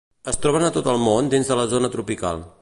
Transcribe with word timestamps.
Es 0.31 0.39
troben 0.45 0.65
a 0.69 0.71
tot 0.77 0.89
el 0.93 0.97
món 1.09 1.29
dins 1.35 1.53
de 1.53 1.59
la 1.61 1.67
zona 1.75 1.93
tropical. 1.99 2.43